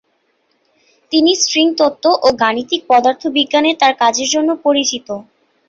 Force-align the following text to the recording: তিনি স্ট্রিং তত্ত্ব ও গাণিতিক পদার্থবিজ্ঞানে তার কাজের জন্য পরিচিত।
তিনি 1.11 1.31
স্ট্রিং 1.41 1.65
তত্ত্ব 1.79 2.05
ও 2.21 2.37
গাণিতিক 2.41 2.81
পদার্থবিজ্ঞানে 2.89 3.71
তার 3.81 3.93
কাজের 4.01 4.27
জন্য 4.33 4.49
পরিচিত। 4.65 5.07